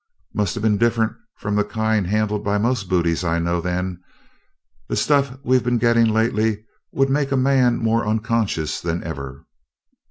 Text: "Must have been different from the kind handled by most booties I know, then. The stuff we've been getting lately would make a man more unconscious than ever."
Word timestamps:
"Must 0.33 0.55
have 0.55 0.63
been 0.63 0.79
different 0.79 1.13
from 1.37 1.55
the 1.55 1.63
kind 1.63 2.07
handled 2.07 2.43
by 2.43 2.57
most 2.57 2.89
booties 2.89 3.23
I 3.23 3.37
know, 3.37 3.61
then. 3.61 4.01
The 4.87 4.95
stuff 4.95 5.37
we've 5.43 5.63
been 5.63 5.77
getting 5.77 6.07
lately 6.07 6.65
would 6.91 7.11
make 7.11 7.31
a 7.31 7.37
man 7.37 7.77
more 7.77 8.07
unconscious 8.07 8.81
than 8.81 9.03
ever." 9.03 9.45